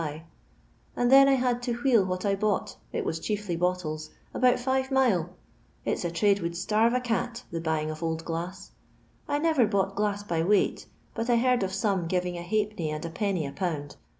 [0.03, 0.23] by;
[0.95, 5.29] and then I had to wheel bought— ^it was chiefly bottles— about fiye
[5.85, 8.71] It'f a trade would starve a cat, the buying |1as8.
[9.27, 13.45] I never bought glau by weight, but leard of some giving a hal^nny and a
[13.45, 13.97] a pound.